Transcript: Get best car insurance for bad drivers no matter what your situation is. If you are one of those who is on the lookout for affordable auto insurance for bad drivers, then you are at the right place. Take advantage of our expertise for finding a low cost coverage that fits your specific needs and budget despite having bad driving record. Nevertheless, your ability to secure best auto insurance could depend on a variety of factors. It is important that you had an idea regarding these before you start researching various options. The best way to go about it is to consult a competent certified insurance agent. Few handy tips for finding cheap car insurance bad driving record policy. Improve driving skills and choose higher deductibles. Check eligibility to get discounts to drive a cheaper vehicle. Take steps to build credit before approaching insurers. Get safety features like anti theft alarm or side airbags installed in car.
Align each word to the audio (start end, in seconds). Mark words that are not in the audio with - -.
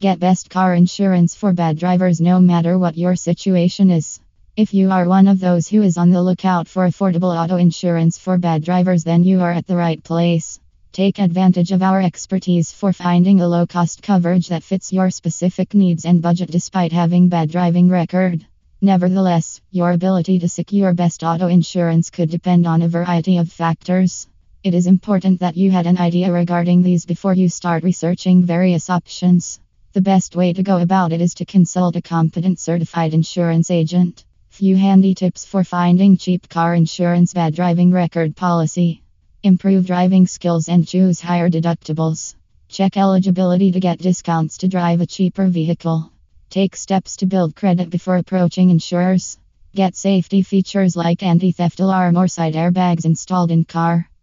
Get 0.00 0.18
best 0.18 0.48
car 0.48 0.74
insurance 0.74 1.34
for 1.34 1.52
bad 1.52 1.76
drivers 1.76 2.22
no 2.22 2.40
matter 2.40 2.78
what 2.78 2.96
your 2.96 3.14
situation 3.16 3.90
is. 3.90 4.18
If 4.56 4.72
you 4.72 4.90
are 4.90 5.06
one 5.06 5.28
of 5.28 5.40
those 5.40 5.68
who 5.68 5.82
is 5.82 5.98
on 5.98 6.08
the 6.08 6.22
lookout 6.22 6.68
for 6.68 6.88
affordable 6.88 7.36
auto 7.36 7.56
insurance 7.56 8.16
for 8.16 8.38
bad 8.38 8.64
drivers, 8.64 9.04
then 9.04 9.24
you 9.24 9.42
are 9.42 9.52
at 9.52 9.66
the 9.66 9.76
right 9.76 10.02
place. 10.02 10.58
Take 10.92 11.18
advantage 11.18 11.70
of 11.70 11.82
our 11.82 12.00
expertise 12.00 12.72
for 12.72 12.94
finding 12.94 13.42
a 13.42 13.46
low 13.46 13.66
cost 13.66 14.02
coverage 14.02 14.48
that 14.48 14.62
fits 14.62 14.90
your 14.90 15.10
specific 15.10 15.74
needs 15.74 16.06
and 16.06 16.22
budget 16.22 16.50
despite 16.50 16.92
having 16.92 17.28
bad 17.28 17.50
driving 17.50 17.90
record. 17.90 18.46
Nevertheless, 18.80 19.60
your 19.70 19.90
ability 19.90 20.38
to 20.38 20.48
secure 20.48 20.94
best 20.94 21.22
auto 21.22 21.48
insurance 21.48 22.08
could 22.08 22.30
depend 22.30 22.66
on 22.66 22.80
a 22.80 22.88
variety 22.88 23.36
of 23.36 23.52
factors. 23.52 24.26
It 24.64 24.72
is 24.72 24.86
important 24.86 25.40
that 25.40 25.58
you 25.58 25.70
had 25.70 25.86
an 25.86 25.98
idea 25.98 26.32
regarding 26.32 26.82
these 26.82 27.04
before 27.04 27.34
you 27.34 27.50
start 27.50 27.84
researching 27.84 28.44
various 28.44 28.88
options. 28.88 29.60
The 29.92 30.00
best 30.00 30.36
way 30.36 30.52
to 30.52 30.62
go 30.62 30.78
about 30.78 31.10
it 31.10 31.20
is 31.20 31.34
to 31.34 31.44
consult 31.44 31.96
a 31.96 32.00
competent 32.00 32.60
certified 32.60 33.12
insurance 33.12 33.72
agent. 33.72 34.24
Few 34.50 34.76
handy 34.76 35.16
tips 35.16 35.44
for 35.44 35.64
finding 35.64 36.16
cheap 36.16 36.48
car 36.48 36.76
insurance 36.76 37.34
bad 37.34 37.56
driving 37.56 37.90
record 37.90 38.36
policy. 38.36 39.02
Improve 39.42 39.86
driving 39.86 40.28
skills 40.28 40.68
and 40.68 40.86
choose 40.86 41.20
higher 41.20 41.50
deductibles. 41.50 42.36
Check 42.68 42.96
eligibility 42.96 43.72
to 43.72 43.80
get 43.80 43.98
discounts 43.98 44.58
to 44.58 44.68
drive 44.68 45.00
a 45.00 45.06
cheaper 45.06 45.48
vehicle. 45.48 46.12
Take 46.50 46.76
steps 46.76 47.16
to 47.16 47.26
build 47.26 47.56
credit 47.56 47.90
before 47.90 48.16
approaching 48.16 48.70
insurers. 48.70 49.38
Get 49.74 49.96
safety 49.96 50.42
features 50.42 50.94
like 50.94 51.24
anti 51.24 51.50
theft 51.50 51.80
alarm 51.80 52.16
or 52.16 52.28
side 52.28 52.54
airbags 52.54 53.04
installed 53.04 53.50
in 53.50 53.64
car. 53.64 54.09